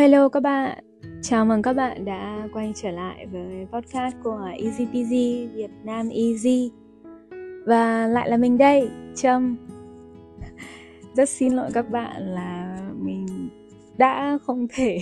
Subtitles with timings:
[0.00, 0.78] hello các bạn.
[1.22, 6.08] Chào mừng các bạn đã quay trở lại với podcast của Easy Peasy Việt Nam
[6.08, 6.70] Easy.
[7.66, 9.56] Và lại là mình đây, Trâm.
[11.14, 13.48] Rất xin lỗi các bạn là mình
[13.98, 14.98] đã không thể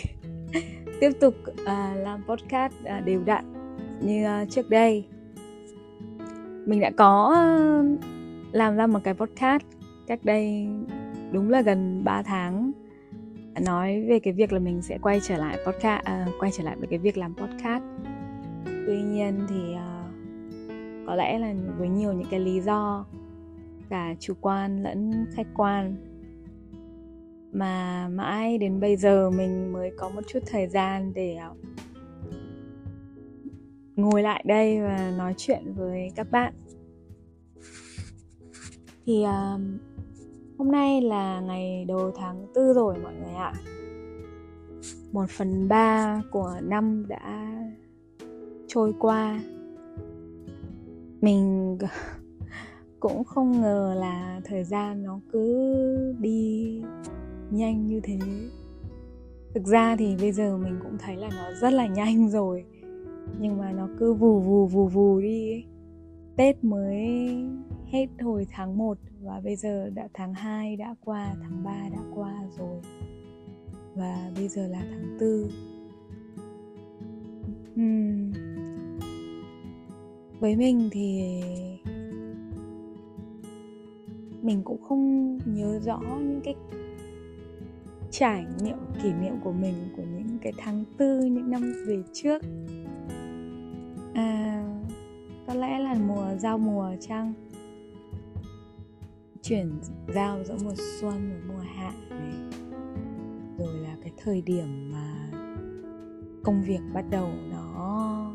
[1.01, 3.45] tiếp tục uh, làm podcast uh, đều đặn
[4.01, 5.05] như uh, trước đây.
[6.67, 7.35] Mình đã có
[7.81, 8.01] uh,
[8.53, 9.63] làm ra một cái podcast
[10.07, 10.69] cách đây
[11.33, 12.73] đúng là gần 3 tháng
[13.61, 16.65] nói về cái việc là mình sẽ quay trở lại podcast uh, à, quay trở
[16.65, 17.85] lại với cái việc làm podcast.
[18.65, 23.07] Tuy nhiên thì uh, có lẽ là với nhiều những cái lý do
[23.89, 25.97] cả chủ quan lẫn khách quan
[27.53, 31.57] mà mãi đến bây giờ mình mới có một chút thời gian để uh,
[33.97, 36.53] ngồi lại đây và nói chuyện với các bạn.
[39.07, 39.61] Thì uh,
[40.59, 43.53] Hôm nay là ngày đầu tháng tư rồi mọi người ạ.
[45.13, 47.55] Một phần ba của năm đã
[48.67, 49.41] trôi qua.
[51.21, 51.79] Mình
[53.01, 56.83] cũng không ngờ là thời gian nó cứ đi
[57.51, 58.19] nhanh như thế.
[59.55, 62.65] Thực ra thì bây giờ mình cũng thấy là nó rất là nhanh rồi.
[63.41, 65.65] Nhưng mà nó cứ vù vù vù vù đi ấy.
[66.39, 67.29] Tết mới
[67.87, 71.99] hết hồi tháng 1 và bây giờ đã tháng 2 đã qua, tháng 3 đã
[72.15, 72.81] qua rồi.
[73.95, 75.51] Và bây giờ là tháng 4.
[77.75, 78.33] uhm.
[80.41, 81.41] Với mình thì
[84.43, 86.55] mình cũng không nhớ rõ những cái
[88.11, 92.43] trải nghiệm kỷ niệm của mình của những cái tháng tư những năm về trước
[94.15, 94.58] à
[95.49, 97.35] có lẽ là mùa giao mùa chăng?
[99.43, 99.81] Chuyển
[100.15, 102.35] giao giữa mùa xuân và mùa hạ này.
[103.59, 105.31] Rồi là cái thời điểm mà
[106.45, 108.35] công việc bắt đầu nó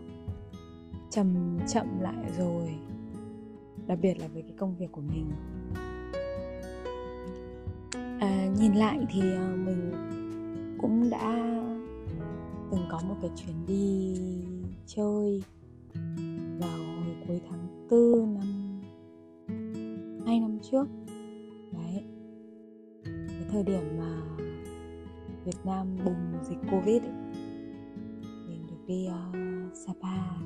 [1.09, 2.75] chậm chậm lại rồi.
[3.87, 5.31] Đặc biệt là với cái công việc của mình.
[8.19, 9.91] À, nhìn lại thì à, mình
[10.81, 11.33] cũng đã
[12.71, 14.15] từng có một cái chuyến đi
[14.85, 15.43] chơi
[17.27, 18.81] cuối tháng 4 năm
[20.25, 20.85] hai năm trước.
[21.71, 22.03] Đấy.
[23.05, 24.21] Cái thời điểm mà
[25.45, 27.13] Việt Nam bùng dịch Covid ấy,
[28.47, 30.37] mình được đi uh, Sapa.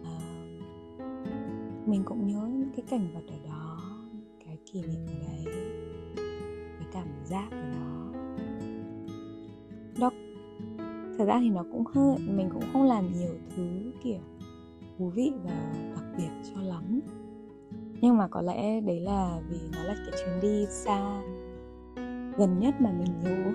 [0.00, 0.48] Uh,
[1.88, 3.80] mình cũng nhớ những cái cảnh vật ở đó
[4.44, 5.54] cái kỷ niệm ở đấy
[6.78, 8.12] cái cảm giác ở đó.
[10.00, 10.10] Đó
[11.18, 14.20] thật ra thì nó cũng hơi mình cũng không làm nhiều thứ kiểu
[14.98, 17.00] thú vị và đặc biệt cho lắm.
[18.00, 21.22] Nhưng mà có lẽ đấy là vì nó là cái chuyến đi xa
[22.36, 23.52] gần nhất mà mình nhớ.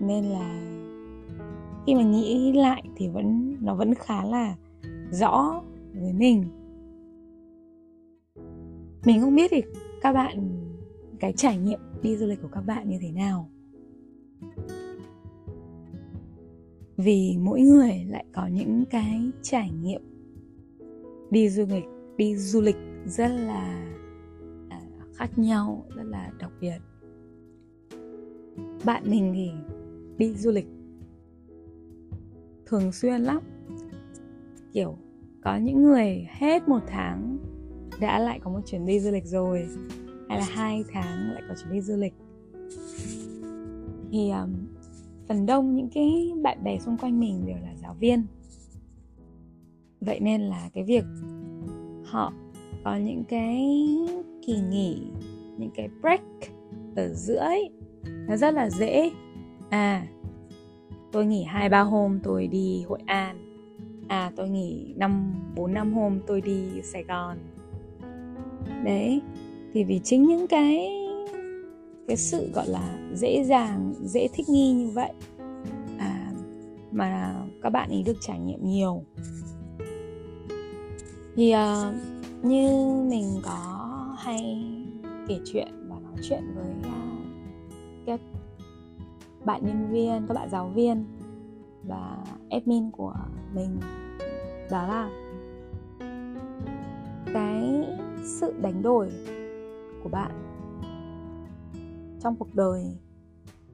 [0.00, 0.60] Nên là
[1.86, 4.56] khi mà nghĩ lại thì vẫn, nó vẫn khá là
[5.10, 5.62] rõ
[5.92, 6.44] với mình.
[9.04, 9.62] Mình không biết thì
[10.00, 10.48] các bạn,
[11.20, 13.48] cái trải nghiệm đi du lịch của các bạn như thế nào?
[17.00, 20.02] Vì mỗi người lại có những cái trải nghiệm.
[21.30, 21.84] Đi du lịch
[22.20, 23.94] đi du lịch rất là
[24.68, 24.80] à,
[25.14, 26.78] khác nhau rất là đặc biệt.
[28.84, 29.50] Bạn mình thì
[30.18, 30.66] đi du lịch
[32.66, 33.40] thường xuyên lắm.
[34.72, 34.96] Kiểu
[35.42, 37.38] có những người hết một tháng
[38.00, 39.68] đã lại có một chuyến đi du lịch rồi
[40.28, 42.14] hay là hai tháng lại có chuyến đi du lịch.
[44.10, 44.54] Thì um,
[45.30, 48.26] phần đông những cái bạn bè xung quanh mình đều là giáo viên.
[50.00, 51.04] Vậy nên là cái việc
[52.04, 52.32] họ
[52.84, 53.86] có những cái
[54.46, 55.02] kỳ nghỉ,
[55.58, 56.22] những cái break
[56.96, 57.70] ở giữa ấy,
[58.28, 59.10] nó rất là dễ.
[59.68, 60.06] À
[61.12, 63.36] tôi nghỉ hai, ba hôm tôi đi hội an.
[64.08, 67.38] À tôi nghỉ năm, bốn, năm hôm tôi đi sài gòn.
[68.84, 69.20] Đấy,
[69.72, 70.99] thì vì chính những cái
[72.10, 75.12] cái sự gọi là dễ dàng dễ thích nghi như vậy.
[75.98, 76.32] À,
[76.92, 79.02] mà các bạn ấy được trải nghiệm nhiều.
[81.36, 81.94] Thì uh,
[82.44, 82.68] như
[83.10, 83.56] mình có
[84.18, 84.64] hay
[85.28, 87.26] kể chuyện và nói chuyện với uh,
[88.06, 88.20] các
[89.44, 91.04] bạn nhân viên các bạn giáo viên
[91.88, 93.14] và admin của
[93.54, 93.80] mình
[94.70, 95.10] đó là
[97.34, 97.84] cái
[98.24, 99.10] sự đánh đổi
[100.02, 100.49] của bạn
[102.20, 102.82] trong cuộc đời.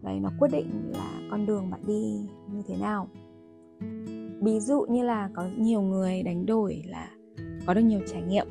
[0.02, 3.08] Đấy nó quyết định là con đường bạn đi như thế nào.
[4.40, 7.10] Ví dụ như là có nhiều người đánh đổi là
[7.66, 8.46] có được nhiều trải nghiệm.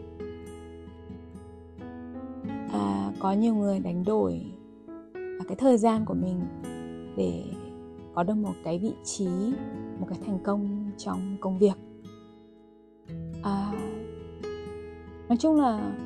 [2.72, 4.42] À, có nhiều người đánh đổi
[5.48, 6.42] cái thời gian của mình
[7.18, 7.44] để
[8.16, 9.28] có được một cái vị trí
[10.00, 11.78] một cái thành công trong công việc.
[13.44, 13.72] À,
[15.30, 15.98] nói chung là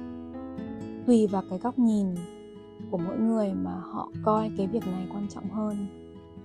[1.07, 2.07] tùy vào cái góc nhìn
[2.91, 5.75] của mỗi người mà họ coi cái việc này quan trọng hơn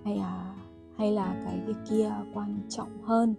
[0.05, 0.55] hay là
[0.97, 3.35] hay là cái việc kia quan trọng hơn.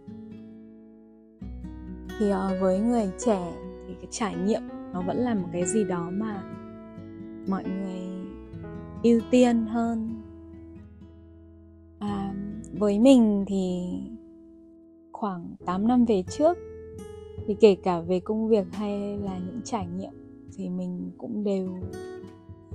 [2.19, 3.53] Thì uh, với người trẻ
[3.87, 4.61] thì cái trải nghiệm
[4.93, 6.43] nó vẫn là một cái gì đó mà
[7.47, 8.01] mọi người
[9.03, 10.21] ưu tiên hơn.
[11.99, 12.33] À,
[12.73, 13.83] với mình thì
[15.11, 16.57] khoảng 8 năm về trước
[17.47, 20.13] thì kể cả về công việc hay là những trải nghiệm
[20.55, 21.69] thì mình cũng đều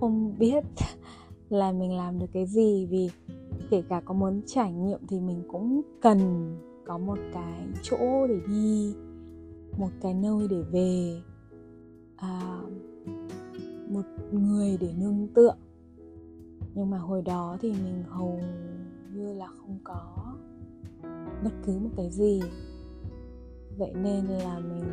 [0.00, 0.64] không biết
[1.48, 3.10] là mình làm được cái gì vì
[3.70, 6.18] kể cả có muốn trải nghiệm thì mình cũng cần
[6.86, 8.94] có một cái chỗ để đi
[9.78, 11.22] một cái nơi để về
[12.16, 12.60] à,
[13.88, 14.02] một
[14.32, 15.54] người để nương tựa.
[16.74, 18.40] Nhưng mà hồi đó thì mình hầu
[19.14, 20.34] như là không có
[21.44, 22.42] bất cứ một cái gì.
[23.78, 24.84] Vậy nên là mình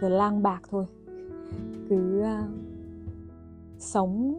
[0.00, 0.86] cứ lang bạc thôi.
[1.88, 2.73] Cứ uh,
[3.84, 4.38] sống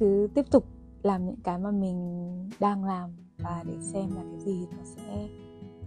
[0.00, 0.64] cứ tiếp tục
[1.02, 2.24] làm những cái mà mình
[2.60, 5.28] đang làm và để xem là cái gì nó sẽ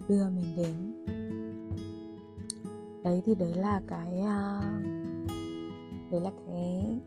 [0.07, 1.06] đưa mình đến.
[3.04, 4.62] Đấy thì đấy là cái à,
[6.12, 7.00] đấy là cái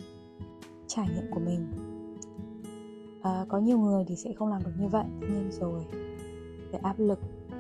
[0.87, 1.67] trải nghiệm của mình.
[3.23, 5.85] À, có nhiều người thì sẽ không làm được như vậy tất nhiên rồi
[6.73, 7.19] cái áp lực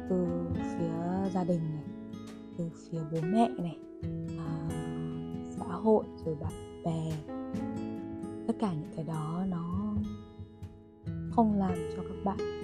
[0.08, 0.26] từ
[0.58, 1.84] phía gia đình này
[2.58, 3.78] từ phía bố mẹ này
[4.38, 4.68] à,
[5.50, 7.12] xã hội rồi bạn bè.
[8.46, 9.94] Tất cả những cái đó nó
[11.30, 12.59] không làm cho các bạn